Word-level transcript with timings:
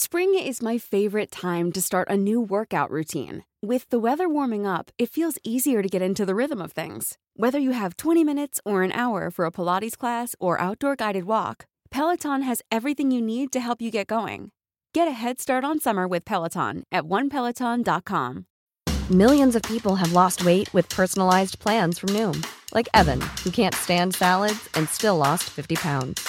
Spring 0.00 0.32
is 0.38 0.62
my 0.62 0.78
favorite 0.78 1.28
time 1.28 1.72
to 1.72 1.82
start 1.82 2.08
a 2.08 2.16
new 2.16 2.40
workout 2.40 2.88
routine. 2.88 3.42
With 3.60 3.90
the 3.90 3.98
weather 3.98 4.28
warming 4.28 4.64
up, 4.64 4.92
it 4.96 5.10
feels 5.10 5.40
easier 5.42 5.82
to 5.82 5.88
get 5.88 6.00
into 6.00 6.24
the 6.24 6.36
rhythm 6.36 6.62
of 6.62 6.70
things. 6.70 7.18
Whether 7.34 7.58
you 7.58 7.72
have 7.72 7.96
20 7.96 8.22
minutes 8.22 8.60
or 8.64 8.84
an 8.84 8.92
hour 8.92 9.28
for 9.28 9.44
a 9.44 9.50
Pilates 9.50 9.98
class 9.98 10.36
or 10.38 10.60
outdoor 10.60 10.94
guided 10.94 11.24
walk, 11.24 11.66
Peloton 11.90 12.42
has 12.42 12.62
everything 12.70 13.10
you 13.10 13.20
need 13.20 13.50
to 13.50 13.58
help 13.58 13.82
you 13.82 13.90
get 13.90 14.06
going. 14.06 14.52
Get 14.94 15.08
a 15.08 15.18
head 15.20 15.40
start 15.40 15.64
on 15.64 15.80
summer 15.80 16.06
with 16.06 16.24
Peloton 16.24 16.84
at 16.92 17.02
onepeloton.com. 17.02 18.46
Millions 19.10 19.56
of 19.56 19.62
people 19.62 19.96
have 19.96 20.12
lost 20.12 20.44
weight 20.44 20.72
with 20.72 20.88
personalized 20.90 21.58
plans 21.58 21.98
from 21.98 22.10
Noom, 22.10 22.46
like 22.72 22.88
Evan, 22.94 23.20
who 23.42 23.50
can't 23.50 23.74
stand 23.74 24.14
salads 24.14 24.68
and 24.74 24.88
still 24.88 25.16
lost 25.16 25.50
50 25.50 25.74
pounds. 25.74 26.28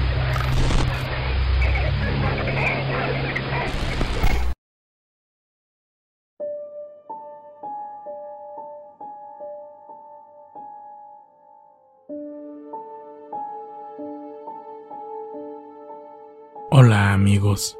Amigos. 17.21 17.77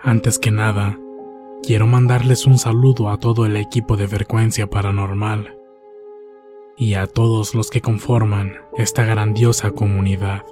Antes 0.00 0.38
que 0.38 0.50
nada, 0.50 0.98
quiero 1.62 1.86
mandarles 1.86 2.46
un 2.46 2.56
saludo 2.56 3.10
a 3.10 3.18
todo 3.18 3.44
el 3.44 3.58
equipo 3.58 3.98
de 3.98 4.08
Frecuencia 4.08 4.70
Paranormal 4.70 5.58
y 6.78 6.94
a 6.94 7.06
todos 7.06 7.54
los 7.54 7.68
que 7.68 7.82
conforman 7.82 8.54
esta 8.78 9.04
grandiosa 9.04 9.72
comunidad. 9.72 10.46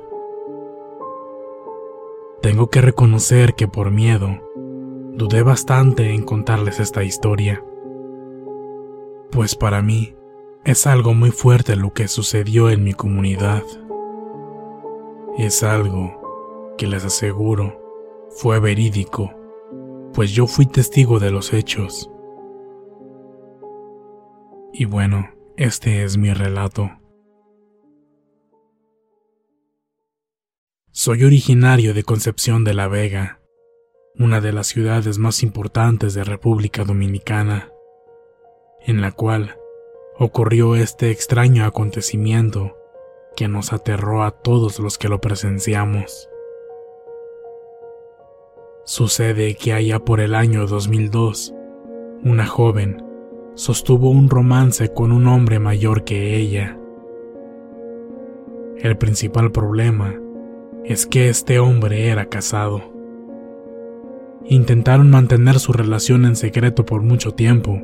Tengo 2.43 2.69
que 2.69 2.83
reconocer 2.83 3.55
que 3.55 3.67
por 3.67 3.91
miedo, 3.93 4.43
dudé 5.15 5.43
bastante 5.43 6.13
en 6.13 6.25
contarles 6.25 6.81
esta 6.81 7.03
historia, 7.03 7.65
pues 9.31 9.55
para 9.55 9.81
mí 9.81 10.15
es 10.67 10.87
algo 10.87 11.15
muy 11.15 11.31
fuerte 11.31 11.77
lo 11.77 11.95
que 11.95 12.09
sucedió 12.09 12.69
en 12.69 12.85
mi 12.85 12.93
comunidad. 12.93 13.63
Es 15.39 15.63
algo 15.63 16.18
que 16.79 16.87
les 16.87 17.05
aseguro 17.05 17.79
fue 18.31 18.61
verídico, 18.61 19.35
pues 20.15 20.31
yo 20.31 20.47
fui 20.47 20.65
testigo 20.65 21.19
de 21.19 21.31
los 21.31 21.53
hechos. 21.53 22.11
Y 24.73 24.87
bueno, 24.87 25.29
este 25.57 26.05
es 26.05 26.17
mi 26.17 26.33
relato. 26.33 26.91
Soy 30.91 31.25
originario 31.25 31.95
de 31.95 32.05
Concepción 32.05 32.65
de 32.65 32.75
la 32.75 32.89
Vega, 32.89 33.41
una 34.19 34.41
de 34.41 34.53
las 34.53 34.69
ciudades 34.69 35.19
más 35.19 35.43
importantes 35.43 36.15
de 36.15 36.25
República 36.25 36.85
Dominicana, 36.85 37.71
en 38.81 39.01
la 39.01 39.13
cual 39.13 39.57
ocurrió 40.19 40.75
este 40.75 41.11
extraño 41.11 41.65
acontecimiento 41.65 42.77
que 43.37 43.47
nos 43.47 43.73
aterró 43.73 44.25
a 44.25 44.33
todos 44.33 44.81
los 44.81 44.99
que 44.99 45.09
lo 45.09 45.21
presenciamos. 45.21 46.29
Sucede 48.89 49.55
que 49.55 49.75
allá 49.75 49.99
por 49.99 50.19
el 50.19 50.35
año 50.35 50.67
2002, 50.67 51.55
una 52.25 52.47
joven 52.47 53.05
sostuvo 53.55 54.09
un 54.09 54.31
romance 54.31 54.95
con 54.95 55.13
un 55.13 55.27
hombre 55.27 55.59
mayor 55.59 56.05
que 56.05 56.37
ella. 56.37 56.79
El 58.79 58.97
principal 58.97 59.53
problema 59.53 60.15
es 60.87 61.05
que 61.05 61.29
este 61.29 61.59
hombre 61.59 62.09
era 62.09 62.31
casado. 62.31 62.81
Intentaron 64.47 65.11
mantener 65.11 65.59
su 65.59 65.75
relación 65.75 66.25
en 66.25 66.35
secreto 66.35 66.87
por 66.87 67.03
mucho 67.03 67.33
tiempo, 67.33 67.83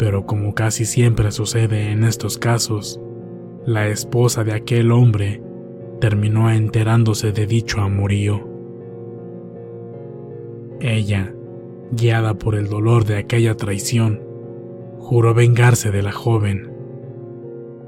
pero 0.00 0.26
como 0.26 0.52
casi 0.52 0.84
siempre 0.84 1.30
sucede 1.30 1.92
en 1.92 2.02
estos 2.02 2.38
casos, 2.38 3.00
la 3.64 3.86
esposa 3.86 4.42
de 4.42 4.54
aquel 4.54 4.90
hombre 4.90 5.40
terminó 6.00 6.50
enterándose 6.50 7.30
de 7.30 7.46
dicho 7.46 7.80
amorío. 7.80 8.57
Ella, 10.80 11.34
guiada 11.90 12.34
por 12.34 12.54
el 12.54 12.68
dolor 12.68 13.04
de 13.04 13.16
aquella 13.16 13.56
traición, 13.56 14.22
juró 14.98 15.34
vengarse 15.34 15.90
de 15.90 16.02
la 16.02 16.12
joven, 16.12 16.72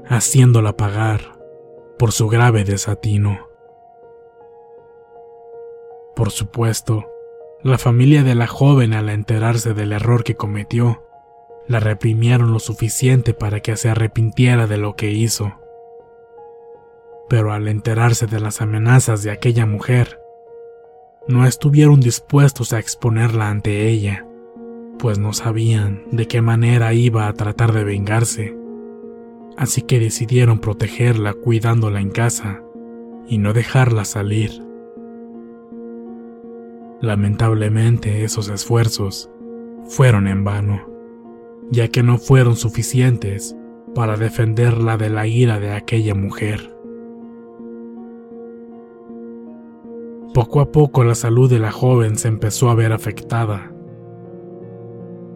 haciéndola 0.05 0.75
pagar 0.75 1.39
por 1.97 2.11
su 2.11 2.27
grave 2.27 2.63
desatino. 2.63 3.47
Por 6.15 6.31
supuesto, 6.31 7.05
la 7.63 7.77
familia 7.77 8.23
de 8.23 8.35
la 8.35 8.47
joven 8.47 8.93
al 8.93 9.09
enterarse 9.09 9.73
del 9.73 9.93
error 9.93 10.23
que 10.23 10.35
cometió, 10.35 11.03
la 11.67 11.79
reprimieron 11.79 12.51
lo 12.53 12.59
suficiente 12.59 13.33
para 13.33 13.61
que 13.61 13.77
se 13.77 13.89
arrepintiera 13.89 14.67
de 14.67 14.77
lo 14.77 14.95
que 14.95 15.11
hizo. 15.11 15.53
Pero 17.29 17.53
al 17.53 17.67
enterarse 17.67 18.27
de 18.27 18.39
las 18.39 18.61
amenazas 18.61 19.23
de 19.23 19.31
aquella 19.31 19.65
mujer, 19.65 20.20
no 21.27 21.45
estuvieron 21.45 21.99
dispuestos 21.99 22.73
a 22.73 22.79
exponerla 22.79 23.49
ante 23.49 23.87
ella, 23.87 24.25
pues 24.97 25.19
no 25.19 25.33
sabían 25.33 26.03
de 26.11 26.27
qué 26.27 26.41
manera 26.41 26.93
iba 26.93 27.27
a 27.27 27.33
tratar 27.33 27.73
de 27.73 27.83
vengarse. 27.83 28.57
Así 29.57 29.81
que 29.81 29.99
decidieron 29.99 30.59
protegerla 30.59 31.33
cuidándola 31.33 32.01
en 32.01 32.09
casa 32.09 32.61
y 33.27 33.37
no 33.37 33.53
dejarla 33.53 34.05
salir. 34.05 34.51
Lamentablemente 37.01 38.23
esos 38.23 38.49
esfuerzos 38.49 39.29
fueron 39.85 40.27
en 40.27 40.43
vano, 40.43 40.87
ya 41.69 41.87
que 41.87 42.03
no 42.03 42.17
fueron 42.17 42.55
suficientes 42.55 43.55
para 43.93 44.17
defenderla 44.17 44.97
de 44.97 45.09
la 45.09 45.27
ira 45.27 45.59
de 45.59 45.71
aquella 45.71 46.15
mujer. 46.15 46.75
Poco 50.33 50.61
a 50.61 50.71
poco 50.71 51.03
la 51.03 51.13
salud 51.13 51.49
de 51.49 51.59
la 51.59 51.73
joven 51.73 52.15
se 52.15 52.29
empezó 52.29 52.69
a 52.69 52.75
ver 52.75 52.93
afectada. 52.93 53.73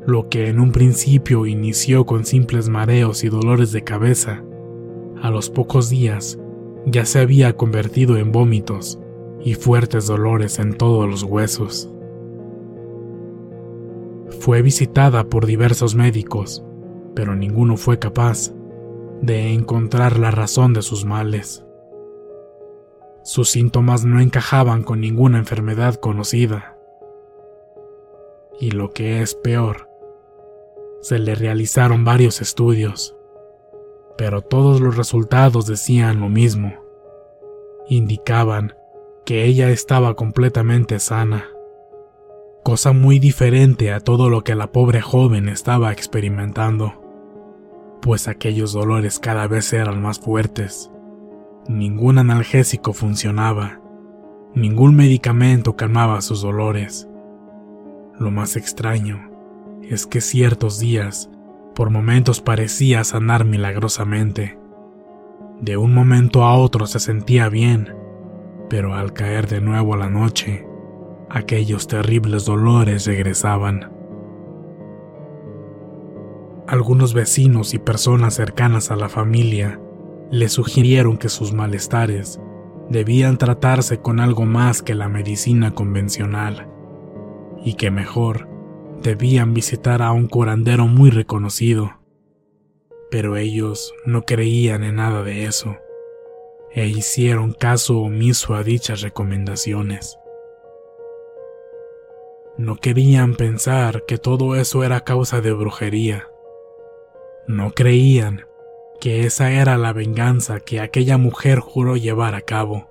Lo 0.08 0.30
que 0.30 0.48
en 0.48 0.62
un 0.62 0.72
principio 0.72 1.46
inició 1.46 2.06
con 2.06 2.24
simples 2.24 2.70
mareos 2.70 3.26
y 3.26 3.28
dolores 3.28 3.74
de 3.74 3.84
cabeza, 3.84 4.46
a 5.22 5.32
los 5.32 5.50
pocos 5.50 5.90
días 5.90 6.40
ya 6.86 7.04
se 7.04 7.20
había 7.20 7.58
convertido 7.58 8.16
en 8.16 8.32
vómitos 8.32 8.98
y 9.44 9.56
fuertes 9.56 10.08
dolores 10.08 10.60
en 10.60 10.78
todos 10.78 11.10
los 11.10 11.24
huesos. 11.24 11.92
Fue 14.40 14.62
visitada 14.62 15.26
por 15.26 15.46
diversos 15.46 15.94
médicos, 15.94 16.64
pero 17.16 17.36
ninguno 17.36 17.76
fue 17.76 18.00
capaz 18.00 18.54
de 19.22 19.52
encontrar 19.52 20.20
la 20.20 20.32
razón 20.32 20.74
de 20.74 20.82
sus 20.82 21.04
males. 21.04 21.65
Sus 23.26 23.50
síntomas 23.50 24.06
no 24.06 24.20
encajaban 24.20 24.84
con 24.84 25.02
ninguna 25.02 25.40
enfermedad 25.40 25.96
conocida. 25.96 26.78
Y 28.60 28.70
lo 28.70 28.92
que 28.92 29.24
es 29.24 29.34
peor, 29.34 29.90
se 31.02 31.18
le 31.18 31.34
realizaron 31.34 32.06
varios 32.06 32.40
estudios, 32.40 33.18
pero 34.16 34.44
todos 34.44 34.80
los 34.80 34.96
resultados 34.96 35.66
decían 35.66 36.20
lo 36.20 36.30
mismo. 36.30 36.76
Indicaban 37.90 38.76
que 39.26 39.46
ella 39.46 39.72
estaba 39.72 40.14
completamente 40.14 41.00
sana, 41.00 41.50
cosa 42.62 42.92
muy 42.92 43.18
diferente 43.18 43.92
a 43.92 44.02
todo 44.02 44.30
lo 44.30 44.44
que 44.44 44.54
la 44.54 44.72
pobre 44.72 45.02
joven 45.02 45.50
estaba 45.50 45.92
experimentando, 45.92 46.94
pues 48.04 48.28
aquellos 48.28 48.72
dolores 48.72 49.18
cada 49.18 49.48
vez 49.48 49.74
eran 49.74 50.00
más 50.00 50.20
fuertes. 50.20 50.92
Ningún 51.68 52.20
analgésico 52.20 52.94
funcionaba, 52.94 53.82
ningún 54.54 54.96
medicamento 54.96 55.76
calmaba 55.76 56.22
sus 56.22 56.44
dolores. 56.44 57.10
Lo 58.20 58.30
más 58.30 58.56
extraño 58.56 59.32
es 59.82 60.06
que 60.06 60.22
ciertos 60.22 60.80
días, 60.80 61.32
por 61.74 61.90
momentos 61.90 62.40
parecía 62.40 63.04
sanar 63.04 63.46
milagrosamente. 63.46 64.60
De 65.60 65.76
un 65.76 65.92
momento 65.92 66.44
a 66.44 66.54
otro 66.54 66.86
se 66.86 67.00
sentía 67.00 67.50
bien, 67.50 67.96
pero 68.70 68.94
al 68.94 69.14
caer 69.14 69.48
de 69.48 69.60
nuevo 69.60 69.96
la 69.96 70.12
noche, 70.12 70.68
aquellos 71.32 71.88
terribles 71.88 72.46
dolores 72.46 73.08
regresaban. 73.08 73.92
Algunos 76.68 77.16
vecinos 77.16 77.74
y 77.74 77.80
personas 77.80 78.36
cercanas 78.36 78.92
a 78.92 78.96
la 78.96 79.10
familia 79.10 79.80
le 80.32 80.50
sugirieron 80.50 81.18
que 81.18 81.30
sus 81.30 81.54
malestares 81.54 82.40
debían 82.90 83.38
tratarse 83.38 84.00
con 84.00 84.20
algo 84.20 84.46
más 84.46 84.82
que 84.82 84.96
la 84.96 85.10
medicina 85.10 85.74
convencional 85.74 86.68
y 87.64 87.74
que 87.74 87.92
mejor 87.92 88.48
debían 89.02 89.54
visitar 89.54 90.02
a 90.02 90.12
un 90.12 90.28
curandero 90.28 90.88
muy 90.88 91.10
reconocido. 91.10 92.00
Pero 93.12 93.38
ellos 93.38 93.94
no 94.06 94.24
creían 94.24 94.84
en 94.84 94.96
nada 94.96 95.24
de 95.24 95.46
eso 95.46 95.78
e 96.72 96.88
hicieron 96.88 97.54
caso 97.54 98.00
omiso 98.00 98.54
a 98.54 98.64
dichas 98.64 99.02
recomendaciones. 99.02 100.20
No 102.58 102.78
querían 102.78 103.36
pensar 103.36 104.06
que 104.06 104.18
todo 104.18 104.56
eso 104.56 104.84
era 104.84 105.02
causa 105.02 105.42
de 105.42 105.52
brujería. 105.52 106.30
No 107.48 107.72
creían 107.72 108.45
que 109.00 109.26
esa 109.26 109.52
era 109.52 109.78
la 109.78 109.94
venganza 109.94 110.60
que 110.60 110.80
aquella 110.80 111.18
mujer 111.18 111.60
juró 111.60 111.96
llevar 111.98 112.36
a 112.36 112.42
cabo. 112.42 112.90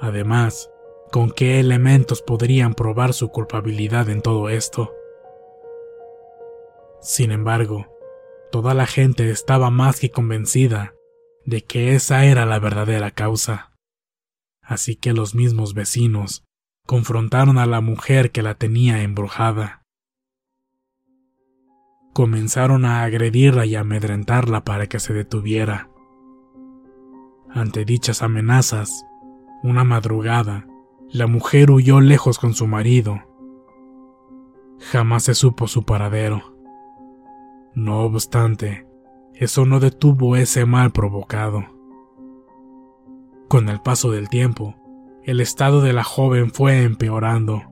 Además, 0.00 0.70
¿con 1.12 1.30
qué 1.30 1.60
elementos 1.60 2.22
podrían 2.22 2.74
probar 2.74 3.12
su 3.14 3.28
culpabilidad 3.28 4.08
en 4.08 4.20
todo 4.20 4.48
esto? 4.48 4.94
Sin 7.00 7.30
embargo, 7.30 7.86
toda 8.50 8.74
la 8.74 8.86
gente 8.86 9.30
estaba 9.30 9.70
más 9.70 10.00
que 10.00 10.10
convencida 10.10 10.94
de 11.44 11.62
que 11.62 11.94
esa 11.94 12.24
era 12.24 12.46
la 12.46 12.58
verdadera 12.58 13.10
causa. 13.10 13.72
Así 14.62 14.96
que 14.96 15.12
los 15.12 15.34
mismos 15.34 15.74
vecinos 15.74 16.44
confrontaron 16.86 17.58
a 17.58 17.66
la 17.66 17.80
mujer 17.80 18.30
que 18.30 18.42
la 18.42 18.54
tenía 18.54 19.02
embrujada. 19.02 19.83
Comenzaron 22.14 22.84
a 22.84 23.02
agredirla 23.02 23.66
y 23.66 23.74
amedrentarla 23.74 24.62
para 24.62 24.86
que 24.86 25.00
se 25.00 25.12
detuviera. 25.12 25.90
Ante 27.50 27.84
dichas 27.84 28.22
amenazas, 28.22 29.04
una 29.64 29.82
madrugada, 29.82 30.64
la 31.10 31.26
mujer 31.26 31.72
huyó 31.72 32.00
lejos 32.00 32.38
con 32.38 32.54
su 32.54 32.68
marido. 32.68 33.20
Jamás 34.78 35.24
se 35.24 35.34
supo 35.34 35.66
su 35.66 35.82
paradero. 35.82 36.56
No 37.74 38.02
obstante, 38.02 38.86
eso 39.34 39.66
no 39.66 39.80
detuvo 39.80 40.36
ese 40.36 40.66
mal 40.66 40.92
provocado. 40.92 41.64
Con 43.48 43.68
el 43.68 43.80
paso 43.80 44.12
del 44.12 44.28
tiempo, 44.28 44.76
el 45.24 45.40
estado 45.40 45.80
de 45.80 45.92
la 45.92 46.04
joven 46.04 46.52
fue 46.52 46.84
empeorando. 46.84 47.62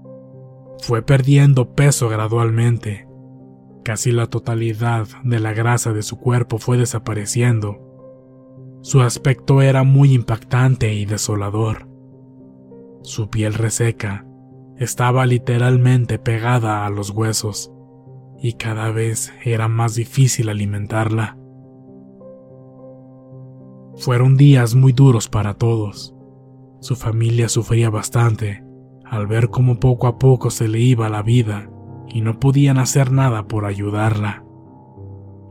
Fue 0.80 1.02
perdiendo 1.02 1.76
peso 1.76 2.08
gradualmente. 2.08 3.06
Casi 3.84 4.12
la 4.12 4.28
totalidad 4.28 5.08
de 5.24 5.40
la 5.40 5.52
grasa 5.52 5.92
de 5.92 6.02
su 6.02 6.18
cuerpo 6.18 6.58
fue 6.58 6.78
desapareciendo. 6.78 7.80
Su 8.80 9.00
aspecto 9.00 9.60
era 9.60 9.82
muy 9.82 10.12
impactante 10.12 10.94
y 10.94 11.04
desolador. 11.04 11.88
Su 13.02 13.28
piel 13.28 13.54
reseca 13.54 14.24
estaba 14.76 15.26
literalmente 15.26 16.18
pegada 16.18 16.86
a 16.86 16.90
los 16.90 17.10
huesos 17.10 17.72
y 18.40 18.54
cada 18.54 18.90
vez 18.90 19.32
era 19.44 19.66
más 19.66 19.96
difícil 19.96 20.48
alimentarla. 20.48 21.36
Fueron 23.96 24.36
días 24.36 24.74
muy 24.76 24.92
duros 24.92 25.28
para 25.28 25.54
todos. 25.54 26.14
Su 26.80 26.94
familia 26.94 27.48
sufría 27.48 27.90
bastante 27.90 28.64
al 29.04 29.26
ver 29.26 29.50
cómo 29.50 29.78
poco 29.78 30.06
a 30.06 30.18
poco 30.18 30.50
se 30.50 30.68
le 30.68 30.78
iba 30.78 31.08
la 31.08 31.22
vida 31.22 31.68
y 32.12 32.20
no 32.20 32.38
podían 32.38 32.78
hacer 32.78 33.10
nada 33.12 33.48
por 33.48 33.64
ayudarla. 33.64 34.44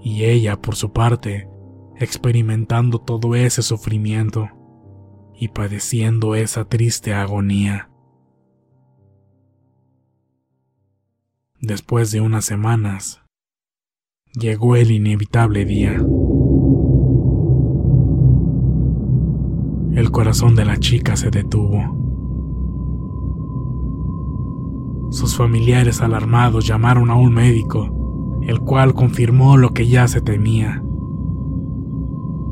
Y 0.02 0.26
ella, 0.26 0.62
por 0.62 0.76
su 0.76 0.94
parte, 0.94 1.48
experimentando 1.98 3.00
todo 3.00 3.36
ese 3.36 3.62
sufrimiento 3.62 4.50
y 5.36 5.50
padeciendo 5.50 6.36
esa 6.36 6.66
triste 6.66 7.14
agonía. 7.14 7.90
Después 11.60 12.12
de 12.12 12.22
unas 12.22 12.46
semanas, 12.46 13.22
llegó 14.34 14.76
el 14.76 14.92
inevitable 14.92 15.66
día. 15.66 15.98
el 19.96 20.10
corazón 20.10 20.56
de 20.56 20.66
la 20.66 20.78
chica 20.78 21.16
se 21.16 21.30
detuvo. 21.30 22.01
Sus 25.12 25.36
familiares 25.36 26.02
alarmados 26.02 26.66
llamaron 26.66 27.12
a 27.12 27.16
un 27.16 27.34
médico, 27.34 28.40
el 28.44 28.62
cual 28.62 28.94
confirmó 28.94 29.58
lo 29.58 29.72
que 29.72 29.86
ya 29.86 30.08
se 30.08 30.22
temía. 30.22 30.82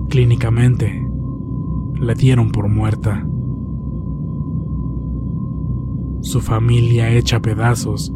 Clínicamente, 0.09 1.09
la 1.95 2.13
dieron 2.15 2.51
por 2.51 2.67
muerta. 2.67 3.25
Su 6.19 6.41
familia 6.41 7.09
hecha 7.11 7.41
pedazos 7.41 8.13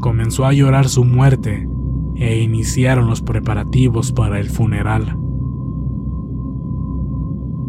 comenzó 0.00 0.44
a 0.44 0.52
llorar 0.52 0.88
su 0.88 1.04
muerte 1.04 1.68
e 2.16 2.42
iniciaron 2.42 3.06
los 3.06 3.22
preparativos 3.22 4.10
para 4.10 4.40
el 4.40 4.50
funeral. 4.50 5.16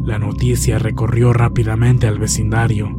La 0.03 0.17
noticia 0.17 0.79
recorrió 0.79 1.33
rápidamente 1.33 2.07
al 2.07 2.17
vecindario. 2.17 2.89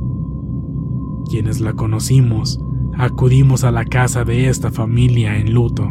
Quienes 1.29 1.61
la 1.61 1.73
conocimos 1.73 2.61
acudimos 2.97 3.65
a 3.65 3.71
la 3.71 3.85
casa 3.85 4.25
de 4.25 4.49
esta 4.49 4.71
familia 4.71 5.37
en 5.39 5.53
luto 5.53 5.89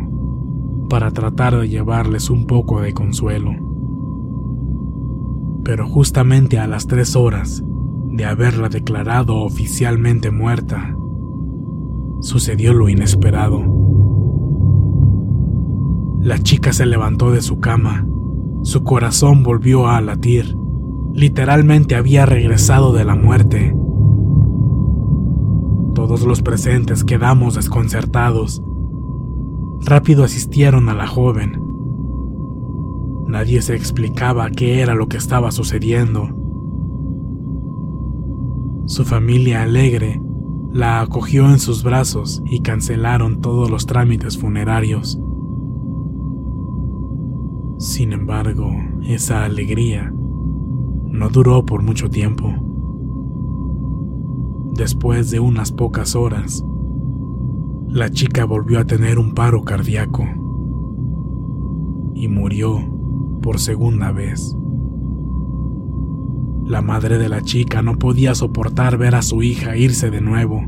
para 0.90 1.12
tratar 1.12 1.60
de 1.60 1.70
llevarles 1.70 2.30
un 2.30 2.46
poco 2.46 2.82
de 2.82 2.94
consuelo. 2.94 3.52
Pero 5.64 5.88
justamente 5.88 6.60
a 6.60 6.68
las 6.68 6.88
tres 6.88 7.16
horas 7.16 7.64
de 8.08 8.26
haberla 8.26 8.70
declarado 8.70 9.38
oficialmente 9.38 10.32
muerta, 10.32 10.96
sucedió 12.22 12.74
lo 12.74 12.90
inesperado. 12.90 13.64
La 16.22 16.40
chica 16.40 16.74
se 16.74 16.86
levantó 16.86 17.32
de 17.32 17.42
su 17.42 17.60
cama, 17.60 18.08
su 18.64 18.84
corazón 18.84 19.44
volvió 19.44 19.88
a 19.88 20.02
latir 20.02 20.56
literalmente 21.16 21.96
había 21.96 22.26
regresado 22.26 22.92
de 22.92 23.06
la 23.06 23.16
muerte. 23.16 23.74
Todos 25.96 26.24
los 26.24 26.42
presentes 26.42 27.06
quedamos 27.06 27.56
desconcertados. 27.56 28.62
Rápido 29.80 30.26
asistieron 30.26 30.90
a 30.90 30.94
la 30.94 31.08
joven. 31.08 31.62
Nadie 33.28 33.62
se 33.62 33.76
explicaba 33.76 34.50
qué 34.50 34.82
era 34.82 34.94
lo 34.94 35.08
que 35.08 35.16
estaba 35.16 35.52
sucediendo. 35.52 36.28
Su 38.88 39.06
familia 39.06 39.64
alegre 39.64 40.22
la 40.70 41.00
acogió 41.00 41.50
en 41.50 41.60
sus 41.60 41.82
brazos 41.82 42.44
y 42.46 42.60
cancelaron 42.60 43.40
todos 43.40 43.72
los 43.72 43.86
trámites 43.86 44.38
funerarios. 44.38 45.18
Sin 47.78 48.12
embargo, 48.12 48.70
esa 49.04 49.46
alegría 49.46 50.14
no 51.06 51.30
duró 51.30 51.66
por 51.66 51.84
mucho 51.84 52.10
tiempo. 52.10 52.65
Después 54.76 55.32
de 55.32 55.40
unas 55.40 55.72
pocas 55.72 56.18
horas, 56.18 56.62
la 57.88 58.10
chica 58.10 58.44
volvió 58.44 58.80
a 58.80 58.84
tener 58.84 59.20
un 59.20 59.34
paro 59.34 59.64
cardíaco 59.64 60.26
y 62.14 62.28
murió 62.28 62.80
por 63.42 63.58
segunda 63.62 64.12
vez. 64.12 64.54
La 66.66 66.82
madre 66.82 67.18
de 67.18 67.30
la 67.30 67.42
chica 67.42 67.82
no 67.82 67.98
podía 67.98 68.36
soportar 68.36 68.98
ver 68.98 69.16
a 69.16 69.22
su 69.22 69.44
hija 69.44 69.78
irse 69.78 70.12
de 70.12 70.20
nuevo. 70.20 70.62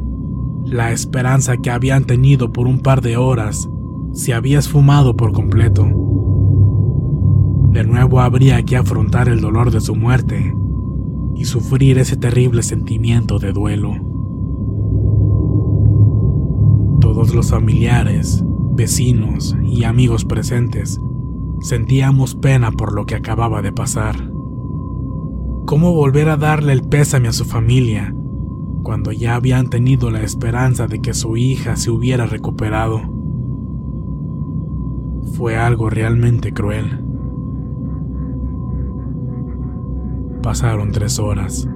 La 0.64 0.94
esperanza 0.94 1.58
que 1.58 1.70
habían 1.70 2.06
tenido 2.06 2.54
por 2.54 2.66
un 2.66 2.80
par 2.80 3.02
de 3.02 3.18
horas 3.18 3.70
se 4.14 4.34
había 4.34 4.60
esfumado 4.60 5.18
por 5.18 5.34
completo. 5.34 5.84
De 7.72 7.84
nuevo 7.84 8.22
habría 8.22 8.64
que 8.64 8.78
afrontar 8.78 9.28
el 9.28 9.42
dolor 9.42 9.70
de 9.70 9.82
su 9.82 9.98
muerte 9.98 10.56
y 11.38 11.46
sufrir 11.46 12.00
ese 12.00 12.18
terrible 12.18 12.64
sentimiento 12.64 13.38
de 13.38 13.54
duelo. 13.54 13.94
Todos 17.00 17.34
los 17.34 17.52
familiares, 17.52 18.44
vecinos 18.74 19.56
y 19.64 19.84
amigos 19.84 20.26
presentes 20.26 21.00
sentíamos 21.62 22.36
pena 22.36 22.72
por 22.72 22.94
lo 22.94 23.06
que 23.06 23.16
acababa 23.16 23.62
de 23.62 23.72
pasar. 23.72 24.32
¿Cómo 25.66 25.94
volver 25.94 26.30
a 26.30 26.38
darle 26.38 26.74
el 26.74 26.82
pésame 26.82 27.28
a 27.28 27.34
su 27.34 27.46
familia 27.46 28.16
cuando 28.84 29.12
ya 29.12 29.36
habían 29.36 29.70
tenido 29.70 30.10
la 30.12 30.22
esperanza 30.22 30.88
de 30.88 31.02
que 31.02 31.14
su 31.14 31.38
hija 31.38 31.76
se 31.76 31.92
hubiera 31.92 32.26
recuperado? 32.26 33.02
Fue 35.34 35.58
algo 35.58 35.90
realmente 35.90 36.54
cruel. 36.54 37.07
Pasaron 40.48 40.94
tres 40.94 41.20
horas 41.20 41.68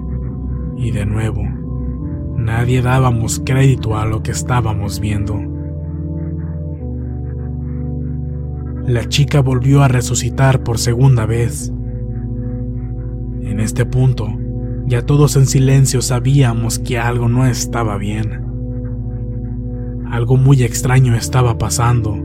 y 0.78 0.92
de 0.92 1.06
nuevo, 1.06 1.44
nadie 2.38 2.82
dábamos 2.82 3.42
crédito 3.46 3.98
a 3.98 4.06
lo 4.06 4.24
que 4.24 4.32
estábamos 4.32 5.02
viendo. 5.02 5.38
La 8.88 9.10
chica 9.10 9.42
volvió 9.42 9.84
a 9.84 9.90
resucitar 9.90 10.64
por 10.64 10.78
segunda 10.78 11.26
vez 11.26 11.74
en 13.42 13.60
este 13.60 13.86
punto, 13.86 14.30
ya 14.86 15.06
todos 15.06 15.36
en 15.36 15.48
silencio 15.48 16.02
sabíamos 16.02 16.80
que 16.80 16.98
algo 16.98 17.28
no 17.28 17.46
estaba 17.46 17.98
bien. 17.98 18.46
Algo 20.10 20.38
muy 20.38 20.64
extraño 20.64 21.14
estaba 21.14 21.58
pasando. 21.58 22.16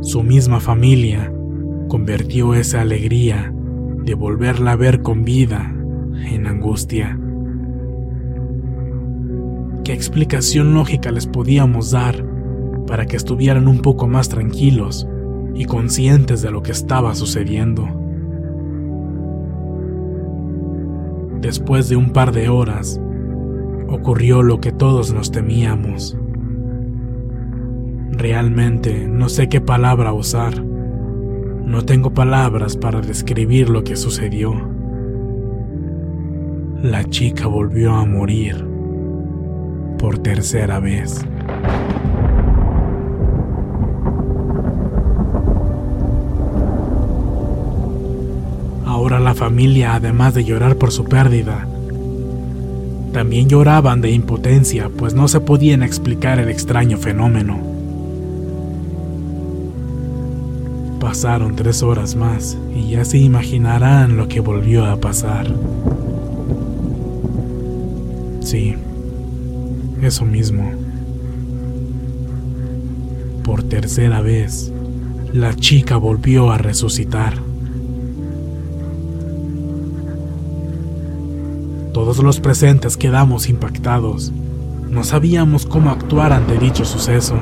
Su 0.00 0.24
misma 0.24 0.58
familia 0.58 1.32
convirtió 1.86 2.54
esa 2.54 2.80
alegría 2.80 3.54
de 4.04 4.14
volverla 4.14 4.72
a 4.72 4.76
ver 4.76 5.02
con 5.02 5.24
vida 5.24 5.74
en 6.26 6.46
angustia. 6.46 7.18
¿Qué 9.84 9.92
explicación 9.92 10.74
lógica 10.74 11.10
les 11.10 11.26
podíamos 11.26 11.90
dar 11.90 12.24
para 12.86 13.06
que 13.06 13.16
estuvieran 13.16 13.68
un 13.68 13.80
poco 13.80 14.06
más 14.06 14.28
tranquilos 14.28 15.08
y 15.54 15.64
conscientes 15.64 16.42
de 16.42 16.50
lo 16.50 16.62
que 16.62 16.72
estaba 16.72 17.14
sucediendo? 17.14 17.88
Después 21.40 21.88
de 21.88 21.96
un 21.96 22.12
par 22.12 22.32
de 22.32 22.48
horas, 22.48 23.00
ocurrió 23.88 24.42
lo 24.42 24.60
que 24.60 24.70
todos 24.70 25.12
nos 25.12 25.32
temíamos. 25.32 26.16
Realmente 28.12 29.08
no 29.08 29.28
sé 29.28 29.48
qué 29.48 29.60
palabra 29.60 30.12
usar. 30.12 30.71
No 31.72 31.86
tengo 31.86 32.10
palabras 32.10 32.76
para 32.76 33.00
describir 33.00 33.70
lo 33.70 33.82
que 33.82 33.96
sucedió. 33.96 34.52
La 36.82 37.02
chica 37.08 37.46
volvió 37.46 37.94
a 37.94 38.04
morir 38.04 38.62
por 39.98 40.18
tercera 40.18 40.80
vez. 40.80 41.24
Ahora 48.84 49.18
la 49.18 49.34
familia, 49.34 49.94
además 49.94 50.34
de 50.34 50.44
llorar 50.44 50.76
por 50.76 50.92
su 50.92 51.06
pérdida, 51.06 51.66
también 53.14 53.48
lloraban 53.48 54.02
de 54.02 54.10
impotencia, 54.10 54.90
pues 54.94 55.14
no 55.14 55.26
se 55.26 55.40
podían 55.40 55.82
explicar 55.82 56.38
el 56.38 56.50
extraño 56.50 56.98
fenómeno. 56.98 57.71
Pasaron 61.12 61.54
tres 61.56 61.82
horas 61.82 62.16
más 62.16 62.56
y 62.74 62.88
ya 62.88 63.04
se 63.04 63.18
imaginarán 63.18 64.16
lo 64.16 64.28
que 64.28 64.40
volvió 64.40 64.86
a 64.86 64.96
pasar. 64.96 65.46
Sí, 68.40 68.74
eso 70.00 70.24
mismo. 70.24 70.72
Por 73.44 73.62
tercera 73.62 74.22
vez, 74.22 74.72
la 75.34 75.54
chica 75.54 75.98
volvió 75.98 76.50
a 76.50 76.56
resucitar. 76.56 77.34
Todos 81.92 82.22
los 82.22 82.40
presentes 82.40 82.96
quedamos 82.96 83.50
impactados. 83.50 84.32
No 84.88 85.04
sabíamos 85.04 85.66
cómo 85.66 85.90
actuar 85.90 86.32
ante 86.32 86.56
dicho 86.56 86.86
suceso. 86.86 87.34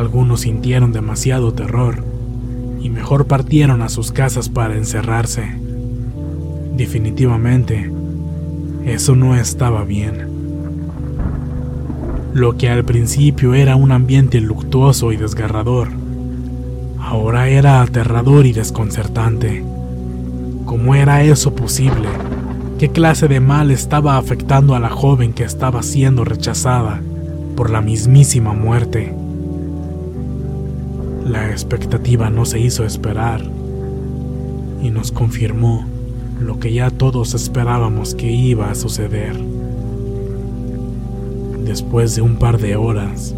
Algunos 0.00 0.40
sintieron 0.40 0.92
demasiado 0.92 1.52
terror 1.52 2.02
y 2.80 2.88
mejor 2.88 3.26
partieron 3.26 3.82
a 3.82 3.90
sus 3.90 4.12
casas 4.12 4.48
para 4.48 4.74
encerrarse. 4.74 5.44
Definitivamente, 6.74 7.92
eso 8.86 9.14
no 9.14 9.36
estaba 9.36 9.84
bien. 9.84 10.26
Lo 12.32 12.56
que 12.56 12.70
al 12.70 12.82
principio 12.82 13.52
era 13.52 13.76
un 13.76 13.92
ambiente 13.92 14.40
luctuoso 14.40 15.12
y 15.12 15.18
desgarrador, 15.18 15.88
ahora 16.98 17.50
era 17.50 17.82
aterrador 17.82 18.46
y 18.46 18.54
desconcertante. 18.54 19.62
¿Cómo 20.64 20.94
era 20.94 21.22
eso 21.24 21.54
posible? 21.54 22.08
¿Qué 22.78 22.88
clase 22.88 23.28
de 23.28 23.40
mal 23.40 23.70
estaba 23.70 24.16
afectando 24.16 24.74
a 24.74 24.80
la 24.80 24.88
joven 24.88 25.34
que 25.34 25.44
estaba 25.44 25.82
siendo 25.82 26.24
rechazada 26.24 27.02
por 27.54 27.68
la 27.68 27.82
mismísima 27.82 28.54
muerte? 28.54 29.19
La 31.30 31.48
expectativa 31.48 32.28
no 32.28 32.44
se 32.44 32.58
hizo 32.58 32.84
esperar 32.84 33.40
y 34.82 34.90
nos 34.90 35.12
confirmó 35.12 35.86
lo 36.40 36.58
que 36.58 36.72
ya 36.72 36.90
todos 36.90 37.34
esperábamos 37.34 38.16
que 38.16 38.32
iba 38.32 38.68
a 38.68 38.74
suceder. 38.74 39.36
Después 41.64 42.16
de 42.16 42.22
un 42.22 42.34
par 42.34 42.58
de 42.58 42.74
horas, 42.74 43.32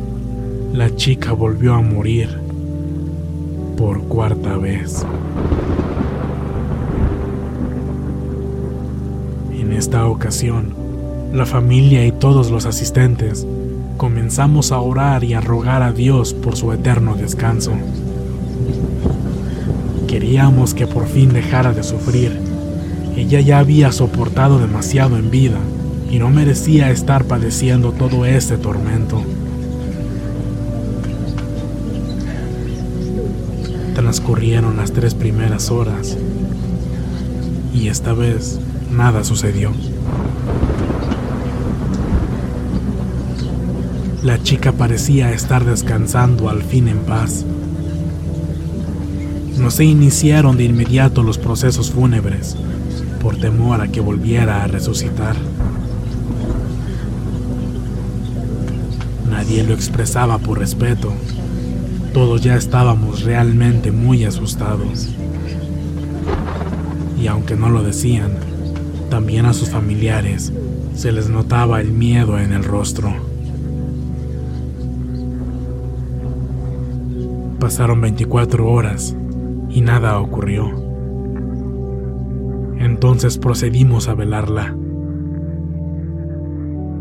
la 0.72 0.96
chica 0.96 1.34
volvió 1.34 1.74
a 1.74 1.82
morir 1.82 2.30
por 3.76 4.00
cuarta 4.04 4.56
vez. 4.56 5.04
En 9.52 9.70
esta 9.74 10.06
ocasión, 10.06 10.72
la 11.34 11.44
familia 11.44 12.06
y 12.06 12.12
todos 12.12 12.50
los 12.50 12.64
asistentes 12.64 13.46
comenzamos 14.02 14.72
a 14.72 14.80
orar 14.80 15.22
y 15.22 15.34
a 15.34 15.40
rogar 15.40 15.80
a 15.80 15.92
Dios 15.92 16.34
por 16.34 16.56
su 16.56 16.72
eterno 16.72 17.14
descanso. 17.14 17.70
Queríamos 20.08 20.74
que 20.74 20.88
por 20.88 21.06
fin 21.06 21.32
dejara 21.32 21.72
de 21.72 21.84
sufrir. 21.84 22.36
Ella 23.16 23.38
ya 23.38 23.60
había 23.60 23.92
soportado 23.92 24.58
demasiado 24.58 25.16
en 25.16 25.30
vida 25.30 25.58
y 26.10 26.18
no 26.18 26.30
merecía 26.30 26.90
estar 26.90 27.26
padeciendo 27.26 27.92
todo 27.92 28.26
este 28.26 28.58
tormento. 28.58 29.22
Transcurrieron 33.94 34.76
las 34.78 34.90
tres 34.90 35.14
primeras 35.14 35.70
horas 35.70 36.18
y 37.72 37.86
esta 37.86 38.14
vez 38.14 38.58
nada 38.90 39.22
sucedió. 39.22 39.70
La 44.22 44.40
chica 44.40 44.70
parecía 44.70 45.32
estar 45.32 45.64
descansando 45.64 46.48
al 46.48 46.62
fin 46.62 46.86
en 46.86 46.98
paz. 46.98 47.44
No 49.58 49.68
se 49.72 49.84
iniciaron 49.84 50.56
de 50.56 50.62
inmediato 50.62 51.24
los 51.24 51.38
procesos 51.38 51.90
fúnebres, 51.90 52.56
por 53.20 53.36
temor 53.36 53.80
a 53.80 53.88
que 53.88 54.00
volviera 54.00 54.62
a 54.62 54.68
resucitar. 54.68 55.34
Nadie 59.28 59.64
lo 59.64 59.74
expresaba 59.74 60.38
por 60.38 60.60
respeto. 60.60 61.12
Todos 62.14 62.42
ya 62.42 62.54
estábamos 62.54 63.22
realmente 63.24 63.90
muy 63.90 64.24
asustados. 64.24 65.08
Y 67.20 67.26
aunque 67.26 67.56
no 67.56 67.70
lo 67.70 67.82
decían, 67.82 68.36
también 69.10 69.46
a 69.46 69.52
sus 69.52 69.70
familiares 69.70 70.52
se 70.94 71.10
les 71.10 71.28
notaba 71.28 71.80
el 71.80 71.90
miedo 71.90 72.38
en 72.38 72.52
el 72.52 72.62
rostro. 72.62 73.31
Pasaron 77.62 78.00
24 78.00 78.68
horas 78.68 79.16
y 79.70 79.82
nada 79.82 80.18
ocurrió. 80.18 80.68
Entonces 82.80 83.38
procedimos 83.38 84.08
a 84.08 84.16
velarla. 84.16 84.76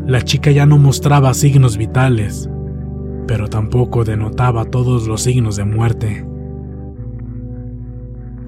La 0.06 0.22
chica 0.22 0.51
ya 0.51 0.68
no 0.68 0.77
mostraba 0.77 1.34
signos 1.34 1.77
vitales, 1.77 2.48
pero 3.25 3.48
tampoco 3.48 4.03
denotaba 4.03 4.65
todos 4.65 5.08
los 5.08 5.24
signos 5.24 5.56
de 5.56 5.65
muerte. 5.65 6.25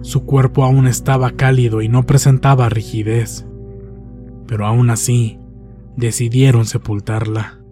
Su 0.02 0.24
cuerpo 0.24 0.64
aún 0.64 0.86
estaba 0.86 1.32
cálido 1.32 1.82
y 1.82 1.90
no 1.90 2.06
presentaba 2.06 2.70
rigidez 2.70 3.48
pero 4.54 4.68
aún 4.68 4.92
así 4.92 5.40
decidieron 5.98 6.66
sepultarla. 6.66 7.63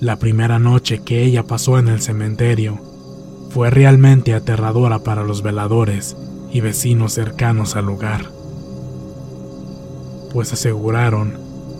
La 0.00 0.18
primera 0.18 0.58
noche 0.58 1.00
que 1.02 1.24
ella 1.24 1.44
pasó 1.44 1.78
en 1.78 1.88
el 1.88 2.02
cementerio 2.02 2.78
fue 3.48 3.70
realmente 3.70 4.34
aterradora 4.34 4.98
para 4.98 5.24
los 5.24 5.42
veladores 5.42 6.18
y 6.52 6.60
vecinos 6.60 7.14
cercanos 7.14 7.76
al 7.76 7.86
lugar, 7.86 8.30
pues 10.34 10.52
aseguraron 10.52 11.38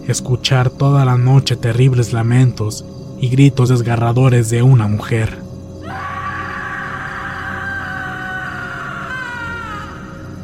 escuchar 0.09 0.71
toda 0.71 1.05
la 1.05 1.19
noche 1.19 1.57
terribles 1.57 2.15
lamentos 2.15 2.87
y 3.21 3.29
gritos 3.29 3.69
desgarradores 3.69 4.49
de 4.49 4.63
una 4.63 4.89
mujer. 4.89 5.39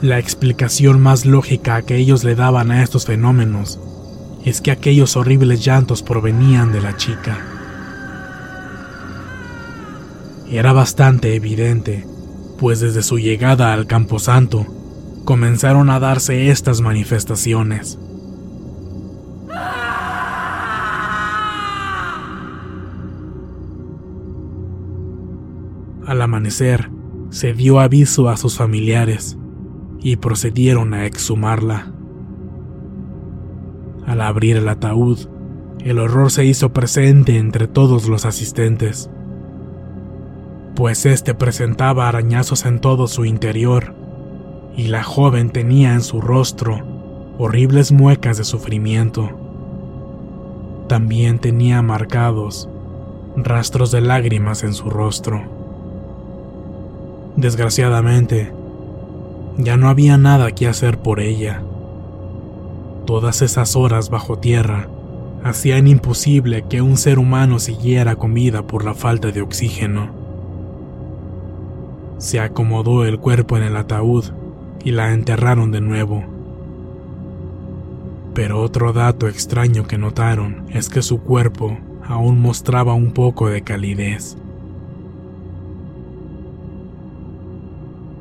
La 0.03 0.19
explicación 0.19 1.01
más 1.01 1.25
lógica 1.25 1.81
que 1.81 1.97
ellos 1.97 2.23
le 2.23 2.35
daban 2.35 2.71
a 2.71 2.83
estos 2.83 3.07
fenómenos 3.07 3.81
es 4.45 4.61
que 4.61 4.73
aquellos 4.73 5.17
horribles 5.17 5.65
llantos 5.65 6.03
provenían 6.03 6.71
de 6.71 6.83
la 6.83 6.99
chica. 6.99 7.39
Era 10.53 10.75
bastante 10.75 11.35
evidente, 11.35 12.07
pues 12.59 12.81
desde 12.81 13.03
su 13.03 13.19
llegada 13.19 13.73
al 13.73 13.87
Camposanto 13.87 14.67
comenzaron 15.25 15.89
a 15.89 15.99
darse 15.99 16.51
estas 16.51 16.83
manifestaciones. 16.83 17.99
Al 26.07 26.21
amanecer, 26.21 26.91
se 27.31 27.55
dio 27.55 27.81
aviso 27.81 28.29
a 28.29 28.37
sus 28.37 28.59
familiares 28.59 29.39
y 30.01 30.17
procedieron 30.17 30.93
a 30.93 31.07
exhumarla. 31.07 31.95
Al 34.05 34.21
abrir 34.21 34.59
el 34.59 34.69
ataúd, 34.69 35.19
el 35.81 35.99
horror 35.99 36.31
se 36.31 36.45
hizo 36.45 36.75
presente 36.75 37.39
entre 37.39 37.69
todos 37.69 38.07
los 38.07 38.27
asistentes, 38.27 39.09
pues 40.75 41.07
este 41.07 41.35
presentaba 41.35 42.09
arañazos 42.09 42.65
en 42.65 42.81
todo 42.81 43.07
su 43.07 43.25
interior, 43.25 43.95
y 44.77 44.89
la 44.89 45.03
joven 45.03 45.51
tenía 45.51 45.93
en 45.93 46.01
su 46.03 46.21
rostro 46.21 46.83
horribles 47.39 47.93
muecas 47.93 48.39
de 48.39 48.45
sufrimiento. 48.45 49.31
También 50.89 51.39
tenía 51.39 51.83
marcados 51.83 52.69
rastros 53.37 53.91
de 53.91 54.01
lágrimas 54.01 54.63
en 54.63 54.75
su 54.75 54.91
rostro. 54.91 55.43
Desgraciadamente, 57.37 58.53
ya 59.59 59.77
no 59.77 59.89
había 59.89 60.19
nada 60.19 60.51
que 60.53 60.69
hacer 60.69 60.99
por 60.99 61.21
ella. 61.21 61.63
Todas 63.07 63.43
esas 63.43 63.75
horas 63.77 64.11
bajo 64.11 64.39
tierra 64.39 64.89
hacían 65.43 65.87
imposible 65.87 66.65
que 66.69 66.83
un 66.83 66.97
ser 66.97 67.19
humano 67.19 67.59
siguiera 67.59 68.17
con 68.17 68.35
vida 68.35 68.63
por 68.63 68.85
la 68.85 68.95
falta 68.95 69.33
de 69.33 69.43
oxígeno. 69.43 70.22
Se 72.23 72.39
acomodó 72.39 73.05
el 73.05 73.19
cuerpo 73.19 73.57
en 73.57 73.65
el 73.65 73.77
ataúd 73.77 74.27
y 74.85 74.93
la 74.93 75.13
enterraron 75.13 75.73
de 75.73 75.81
nuevo. 75.81 76.23
Pero 78.33 78.61
otro 78.61 78.93
dato 78.93 79.27
extraño 79.27 79.89
que 79.89 79.99
notaron 79.99 80.67
es 80.71 80.89
que 80.89 81.03
su 81.03 81.19
cuerpo 81.19 81.77
aún 82.07 82.41
mostraba 82.41 82.95
un 82.95 83.11
poco 83.11 83.49
de 83.49 83.63
calidez. 83.63 84.37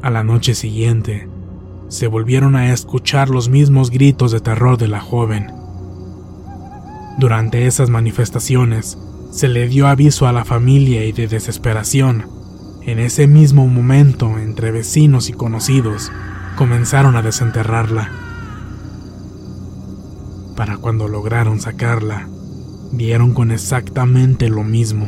A 0.02 0.10
la 0.10 0.24
noche 0.24 0.56
siguiente, 0.56 1.30
se 1.88 2.08
volvieron 2.08 2.56
a 2.56 2.74
escuchar 2.74 3.30
los 3.30 3.50
mismos 3.50 3.92
gritos 3.92 4.32
de 4.32 4.40
terror 4.40 4.80
de 4.80 4.88
la 4.88 5.00
joven. 5.00 5.52
Durante 7.20 7.68
esas 7.68 7.92
manifestaciones, 7.92 8.98
se 9.30 9.48
le 9.48 9.68
dio 9.68 9.86
aviso 9.86 10.26
a 10.26 10.34
la 10.34 10.44
familia 10.44 11.06
y 11.06 11.12
de 11.12 11.28
desesperación. 11.28 12.41
En 12.84 12.98
ese 12.98 13.28
mismo 13.28 13.68
momento, 13.68 14.40
entre 14.40 14.72
vecinos 14.72 15.30
y 15.30 15.34
conocidos, 15.34 16.12
comenzaron 16.58 17.16
a 17.16 17.22
desenterrarla. 17.22 18.10
Para 20.56 20.78
cuando 20.78 21.08
lograron 21.08 21.60
sacarla, 21.60 22.28
dieron 22.92 23.36
con 23.36 23.52
exactamente 23.52 24.50
lo 24.50 24.64
mismo. 24.64 25.08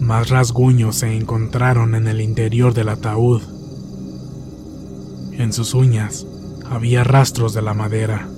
Más 0.00 0.28
rasguños 0.28 0.96
se 0.96 1.16
encontraron 1.16 1.94
en 1.94 2.08
el 2.08 2.20
interior 2.20 2.74
del 2.74 2.90
ataúd. 2.90 3.40
En 5.32 5.54
sus 5.54 5.72
uñas 5.72 6.26
había 6.70 7.04
rastros 7.04 7.54
de 7.54 7.62
la 7.62 7.72
madera. 7.72 8.28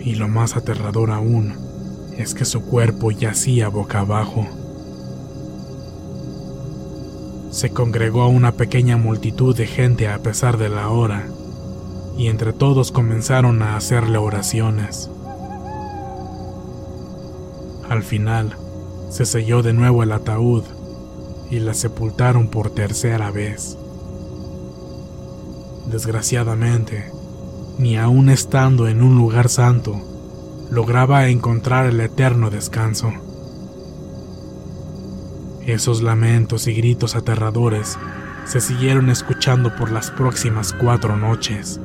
Y 0.00 0.14
lo 0.14 0.28
más 0.28 0.56
aterrador 0.56 1.10
aún 1.10 1.52
es 2.16 2.32
que 2.32 2.46
su 2.46 2.62
cuerpo 2.62 3.10
yacía 3.10 3.68
boca 3.68 4.00
abajo. 4.00 4.46
Se 7.50 7.70
congregó 7.70 8.28
una 8.28 8.52
pequeña 8.52 8.96
multitud 8.96 9.56
de 9.56 9.66
gente 9.66 10.08
a 10.08 10.18
pesar 10.18 10.58
de 10.58 10.68
la 10.68 10.90
hora, 10.90 11.26
y 12.16 12.26
entre 12.26 12.52
todos 12.52 12.92
comenzaron 12.92 13.62
a 13.62 13.76
hacerle 13.76 14.18
oraciones. 14.18 15.10
Al 17.88 18.02
final, 18.02 18.56
se 19.08 19.24
selló 19.24 19.62
de 19.62 19.72
nuevo 19.72 20.02
el 20.02 20.12
ataúd 20.12 20.64
y 21.50 21.60
la 21.60 21.72
sepultaron 21.72 22.48
por 22.48 22.70
tercera 22.70 23.30
vez. 23.30 23.78
Desgraciadamente, 25.86 27.10
ni 27.78 27.96
aun 27.96 28.28
estando 28.28 28.88
en 28.88 29.02
un 29.02 29.16
lugar 29.16 29.48
santo, 29.48 29.98
lograba 30.70 31.28
encontrar 31.28 31.86
el 31.86 32.00
eterno 32.00 32.50
descanso. 32.50 33.10
Esos 35.68 36.00
lamentos 36.00 36.66
y 36.66 36.72
gritos 36.72 37.14
aterradores 37.14 37.98
se 38.46 38.58
siguieron 38.58 39.10
escuchando 39.10 39.76
por 39.76 39.90
las 39.90 40.10
próximas 40.10 40.72
cuatro 40.72 41.14
noches. 41.14 41.78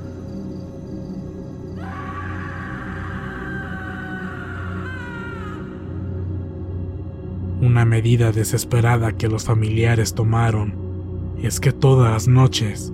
Una 7.59 7.83
medida 7.83 8.31
desesperada 8.31 9.17
que 9.17 9.27
los 9.27 9.43
familiares 9.43 10.13
tomaron 10.13 11.35
es 11.41 11.59
que 11.59 11.73
todas 11.73 12.09
las 12.09 12.27
noches 12.29 12.93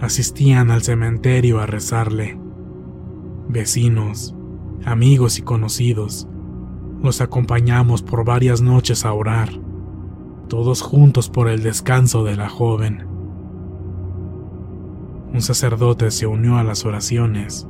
asistían 0.00 0.70
al 0.70 0.82
cementerio 0.82 1.58
a 1.58 1.66
rezarle. 1.66 2.38
Vecinos, 3.48 4.36
amigos 4.84 5.40
y 5.40 5.42
conocidos, 5.42 6.28
los 7.02 7.20
acompañamos 7.20 8.02
por 8.02 8.24
varias 8.24 8.60
noches 8.60 9.04
a 9.04 9.12
orar, 9.12 9.50
todos 10.48 10.82
juntos 10.82 11.28
por 11.28 11.48
el 11.48 11.62
descanso 11.62 12.24
de 12.24 12.36
la 12.36 12.48
joven. 12.48 13.06
Un 15.32 15.40
sacerdote 15.40 16.10
se 16.10 16.26
unió 16.26 16.56
a 16.56 16.64
las 16.64 16.84
oraciones, 16.84 17.68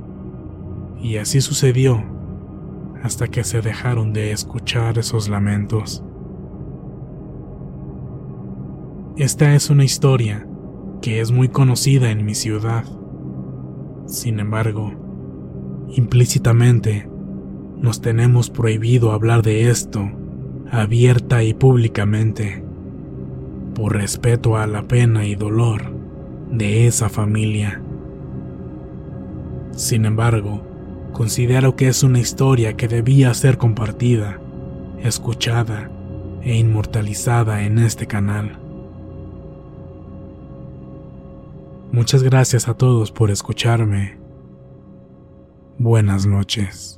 y 1.00 1.16
así 1.16 1.40
sucedió 1.40 2.02
hasta 3.02 3.28
que 3.28 3.44
se 3.44 3.60
dejaron 3.60 4.12
de 4.12 4.32
escuchar 4.32 4.98
esos 4.98 5.28
lamentos. 5.28 6.02
Esta 9.16 9.54
es 9.54 9.70
una 9.70 9.84
historia 9.84 10.46
que 11.02 11.20
es 11.20 11.30
muy 11.30 11.48
conocida 11.48 12.10
en 12.10 12.24
mi 12.24 12.34
ciudad. 12.34 12.84
Sin 14.06 14.40
embargo, 14.40 14.92
implícitamente, 15.90 17.08
nos 17.76 18.00
tenemos 18.00 18.50
prohibido 18.50 19.12
hablar 19.12 19.42
de 19.42 19.70
esto 19.70 20.08
abierta 20.70 21.42
y 21.42 21.54
públicamente, 21.54 22.62
por 23.78 23.94
respeto 23.94 24.56
a 24.56 24.66
la 24.66 24.82
pena 24.82 25.24
y 25.24 25.36
dolor 25.36 25.92
de 26.50 26.88
esa 26.88 27.08
familia. 27.08 27.80
Sin 29.70 30.04
embargo, 30.04 30.66
considero 31.12 31.76
que 31.76 31.86
es 31.86 32.02
una 32.02 32.18
historia 32.18 32.76
que 32.76 32.88
debía 32.88 33.32
ser 33.34 33.56
compartida, 33.56 34.40
escuchada 34.98 35.92
e 36.42 36.56
inmortalizada 36.56 37.62
en 37.62 37.78
este 37.78 38.08
canal. 38.08 38.58
Muchas 41.92 42.24
gracias 42.24 42.68
a 42.68 42.74
todos 42.74 43.12
por 43.12 43.30
escucharme. 43.30 44.18
Buenas 45.78 46.26
noches. 46.26 46.97